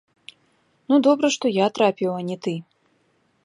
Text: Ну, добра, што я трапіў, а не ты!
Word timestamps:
Ну, 0.93 0.97
добра, 1.07 1.27
што 1.35 1.45
я 1.57 1.67
трапіў, 1.79 2.11
а 2.21 2.27
не 2.31 2.37
ты! 2.47 2.55